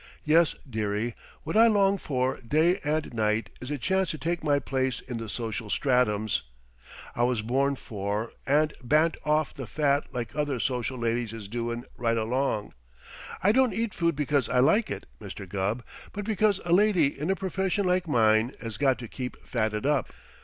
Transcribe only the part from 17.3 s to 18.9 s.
profession like mine has